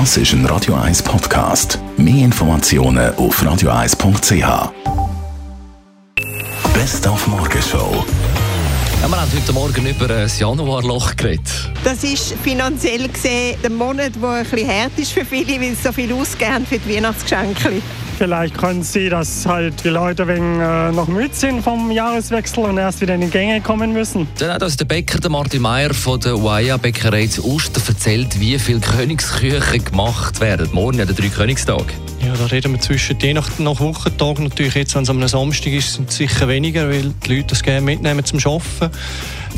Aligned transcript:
Das 0.00 0.16
ist 0.16 0.32
ein 0.32 0.44
Radio 0.46 0.74
1 0.74 1.04
Podcast. 1.04 1.78
Mehr 1.96 2.24
Informationen 2.24 3.14
auf 3.14 3.40
radio1.ch. 3.40 4.72
Best 6.74 7.06
auf 7.06 7.24
Morgenshow. 7.28 8.04
Ja, 9.00 9.08
wir 9.08 9.20
haben 9.20 9.30
heute 9.32 9.52
Morgen 9.52 9.86
über 9.86 10.12
ein 10.12 10.28
Januarloch 10.36 11.14
geredet. 11.14 11.70
Das 11.84 12.02
ist 12.02 12.34
finanziell 12.42 13.06
gesehen 13.06 13.56
der 13.62 13.70
Monat, 13.70 14.16
der 14.20 14.28
ein 14.30 14.44
bisschen 14.44 14.68
hart 14.68 14.98
ist 14.98 15.12
für 15.12 15.24
viele, 15.24 15.60
weil 15.60 15.76
sie 15.76 15.82
so 15.84 15.92
viel 15.92 16.12
ausgeben 16.12 16.66
für 16.68 16.80
die 16.80 16.96
Weihnachtsgeschenke. 16.96 17.80
Vielleicht 18.16 18.56
können 18.56 18.82
Sie, 18.82 19.08
dass 19.08 19.44
halt 19.46 19.82
die 19.84 19.88
Leute 19.88 20.26
wegen 20.28 20.60
äh, 20.60 20.92
noch 20.92 21.08
müde 21.08 21.34
sind 21.34 21.62
vom 21.62 21.90
Jahreswechsel 21.90 22.64
und 22.64 22.78
erst 22.78 23.00
wieder 23.00 23.14
in 23.14 23.22
die 23.22 23.28
Gänge 23.28 23.60
kommen 23.60 23.92
müssen. 23.92 24.28
Dann 24.38 24.52
hat 24.52 24.62
uns 24.62 24.76
der 24.76 24.84
Bäcker, 24.84 25.18
der 25.18 25.30
Martin 25.30 25.62
Meyer 25.62 25.92
von 25.92 26.20
der 26.20 26.36
Uaya 26.36 26.76
Bäckerei 26.76 27.26
zu 27.26 27.44
Uster 27.44 27.80
erzählt, 27.86 28.38
wie 28.38 28.58
viele 28.58 28.80
Königsküchen 28.80 29.84
gemacht 29.84 30.40
werden. 30.40 30.68
Morgen 30.72 30.98
ja 30.98 31.04
der 31.04 31.14
drei 31.14 31.28
Königstag. 31.28 31.84
Ja, 32.24 32.32
da 32.38 32.46
reden 32.46 32.72
wir 32.72 32.80
zwischen 32.80 33.18
je 33.20 33.34
nach, 33.34 33.58
nach 33.58 33.80
Wochentag 33.80 34.38
natürlich. 34.38 34.74
Jetzt, 34.74 34.94
wenn 34.94 35.02
es 35.02 35.10
am 35.10 35.26
Samstag 35.26 35.72
ist, 35.72 35.94
sind 35.94 36.08
es 36.08 36.16
sicher 36.16 36.48
weniger, 36.48 36.88
weil 36.88 37.12
die 37.26 37.34
Leute 37.34 37.48
das 37.48 37.62
gerne 37.62 37.82
mitnehmen 37.82 38.24
zum 38.24 38.38
Arbeiten. 38.38 38.96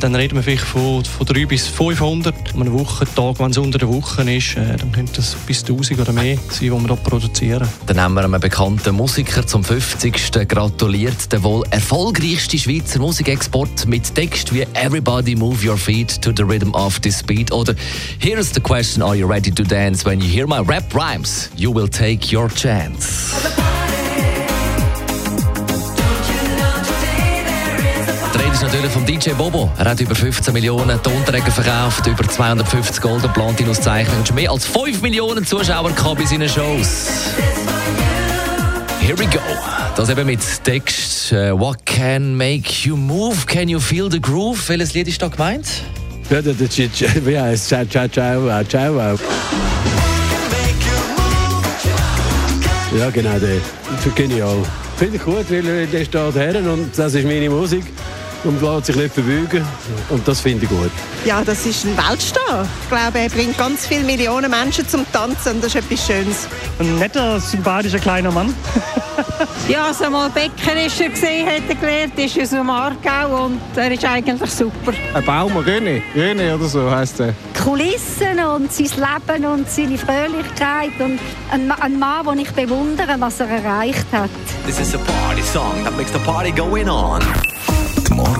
Dann 0.00 0.14
reden 0.14 0.36
wir 0.36 0.42
vielleicht 0.42 0.64
von, 0.64 1.04
von 1.04 1.26
300 1.26 1.48
bis 1.48 1.66
500 1.68 2.34
an 2.54 2.60
einem 2.60 2.72
Wochentag. 2.74 3.38
Wenn 3.38 3.50
es 3.50 3.58
unter 3.58 3.78
der 3.78 3.88
Woche 3.88 4.30
ist, 4.30 4.56
äh, 4.56 4.76
dann 4.76 4.92
könnte 4.92 5.20
es 5.20 5.34
bis 5.46 5.64
1000 5.64 6.00
oder 6.00 6.12
mehr 6.12 6.36
sein, 6.36 6.58
die 6.60 6.70
wir 6.70 6.78
hier 6.78 6.96
produzieren. 6.96 7.68
Dann 7.86 8.00
haben 8.00 8.14
wir 8.14 8.24
einem 8.24 8.40
bekannten 8.40 8.94
Musiker 8.94 9.46
zum 9.46 9.64
50. 9.64 10.46
gratuliert. 10.46 11.32
Der 11.32 11.42
wohl 11.42 11.64
erfolgreichste 11.70 12.58
Schweizer 12.58 12.98
Musikexport 12.98 13.86
mit 13.86 14.14
Text 14.14 14.52
wie 14.52 14.66
Everybody 14.74 15.34
move 15.34 15.66
your 15.66 15.78
feet 15.78 16.20
to 16.20 16.30
the 16.36 16.42
rhythm 16.42 16.74
of 16.74 17.00
this 17.00 17.22
beat 17.22 17.50
oder 17.50 17.74
Here's 18.18 18.52
the 18.52 18.60
question, 18.60 19.02
are 19.02 19.16
you 19.16 19.26
ready 19.26 19.50
to 19.50 19.62
dance? 19.62 20.04
When 20.04 20.20
you 20.20 20.28
hear 20.28 20.46
my 20.46 20.60
rap 20.60 20.94
rhymes, 20.94 21.50
you 21.56 21.72
will 21.74 21.88
take 21.88 22.34
your 22.34 22.48
chance. 22.48 23.55
Natürlich 28.66 28.90
vom 28.90 29.06
DJ 29.06 29.30
Bobo. 29.30 29.70
Er 29.78 29.90
hat 29.90 30.00
über 30.00 30.14
15 30.14 30.52
Millionen 30.52 31.00
Tonträger 31.00 31.52
verkauft, 31.52 32.04
über 32.06 32.26
250 32.28 33.00
Gold- 33.00 33.24
und 33.24 33.32
Platin-Auszeichnungen 33.32 34.20
und 34.20 34.34
mehr 34.34 34.50
als 34.50 34.66
5 34.66 35.02
Millionen 35.02 35.46
Zuschauer 35.46 35.90
bei 35.90 36.24
seinen 36.24 36.48
Shows. 36.48 37.06
Here 39.00 39.16
we 39.16 39.26
go. 39.26 39.38
Das 39.94 40.08
eben 40.08 40.26
mit 40.26 40.40
Text 40.64 41.30
äh, 41.30 41.52
What 41.52 41.86
can 41.86 42.36
make 42.36 42.68
you 42.82 42.96
move? 42.96 43.46
Can 43.46 43.68
you 43.68 43.78
feel 43.78 44.10
the 44.10 44.20
groove? 44.20 44.68
Welches 44.68 44.94
Lied 44.94 45.06
ist 45.06 45.22
da 45.22 45.28
gemeint? 45.28 45.66
Ja, 46.28 46.42
das 46.42 46.60
ist, 46.60 47.24
wie 47.24 47.38
heißt 47.38 47.68
Ciao, 47.68 47.84
ciao, 47.84 48.08
ciao, 48.08 48.48
äh, 48.48 48.66
ciao. 48.66 48.98
äh. 48.98 49.16
Ja, 52.98 53.10
genau, 53.10 53.38
der. 53.38 54.44
Auch. 54.44 54.66
Finde 54.96 55.16
ich 55.16 55.22
gut, 55.22 55.44
weil 55.50 55.86
der 55.86 56.04
steht 56.04 56.34
her 56.34 56.72
und 56.72 56.90
das 56.96 57.14
ist 57.14 57.24
meine 57.26 57.48
Musik 57.48 57.84
und 58.46 58.62
lässt 58.62 58.86
sich 58.86 58.96
nicht 58.96 59.14
verbeugen. 59.14 59.64
Und 60.08 60.26
das 60.26 60.40
finde 60.40 60.64
ich 60.64 60.70
gut. 60.70 60.90
Ja, 61.24 61.42
das 61.44 61.66
ist 61.66 61.84
ein 61.84 61.96
Weltstar. 61.96 62.66
Ich 62.82 62.88
glaube, 62.88 63.18
er 63.18 63.28
bringt 63.28 63.58
ganz 63.58 63.86
viele 63.86 64.04
Millionen 64.04 64.50
Menschen 64.50 64.88
zum 64.88 65.04
Tanzen 65.12 65.52
und 65.56 65.64
das 65.64 65.74
ist 65.74 65.84
etwas 65.84 66.06
Schönes. 66.06 66.46
Ein 66.78 66.98
netter, 66.98 67.40
sympathischer 67.40 67.98
kleiner 67.98 68.30
Mann. 68.30 68.54
Ja, 69.68 69.86
also 69.86 70.08
mal 70.10 70.28
Bäcker 70.30 70.80
ist 70.84 71.00
er 71.00 71.08
gesehen, 71.08 71.46
hat 71.46 71.62
er 71.68 71.74
gelernt, 71.74 72.18
ist 72.18 72.38
aus 72.38 72.50
dem 72.50 72.68
Aargau 72.70 73.46
und 73.46 73.60
er 73.74 73.90
ist 73.90 74.04
eigentlich 74.04 74.50
super. 74.50 74.92
Ein 75.14 75.24
Baum, 75.24 75.52
René, 75.58 76.02
René 76.14 76.54
oder 76.54 76.66
so 76.66 76.88
heißt 76.90 77.20
er. 77.20 77.34
Kulissen 77.62 78.38
und 78.54 78.72
sein 78.72 78.86
Leben 78.86 79.44
und 79.46 79.68
seine 79.70 79.98
Fröhlichkeit 79.98 80.92
und 81.00 81.18
ein, 81.50 81.66
Ma- 81.66 81.76
ein 81.80 81.98
Mann, 81.98 82.26
den 82.26 82.38
ich 82.40 82.50
bewundere, 82.52 83.16
was 83.18 83.40
er 83.40 83.48
erreicht 83.48 84.06
hat. 84.12 84.30
This 84.66 84.78
is 84.78 84.94
a 84.94 84.98
party 84.98 85.42
song 85.42 85.82
that 85.84 85.96
makes 85.96 86.12
the 86.12 86.18
party 86.20 86.52
going 86.52 86.88
on. 86.88 87.20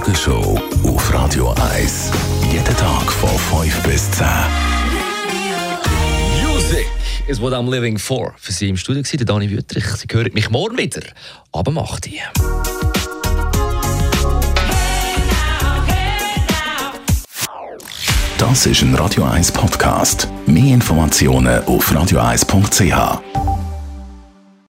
Morgenshow 0.07 0.57
auf 0.85 1.13
Radio 1.13 1.53
1. 1.75 2.13
Jeden 2.53 2.77
Tag 2.77 3.11
von 3.11 3.65
5 3.65 3.83
bis 3.83 4.09
10. 4.13 4.25
Music 6.45 6.87
is 7.27 7.41
what 7.41 7.53
I'm 7.53 7.69
living 7.69 7.99
for. 7.99 8.33
Für 8.39 8.53
Sie 8.53 8.69
im 8.69 8.77
Studio 8.77 9.03
war 9.03 9.25
Dani 9.25 9.51
Wüttrich. 9.51 9.85
Sie 9.85 10.07
hören 10.13 10.33
mich 10.33 10.49
morgen 10.49 10.79
wieder. 10.79 11.03
Aber 11.51 11.73
macht 11.73 12.05
die. 12.05 12.21
Das 18.39 18.67
ist 18.67 18.83
ein 18.83 18.95
Radio 18.95 19.25
1 19.25 19.51
Podcast. 19.51 20.29
Mehr 20.47 20.75
Informationen 20.75 21.65
auf 21.65 21.91
radio1.ch. 21.91 23.56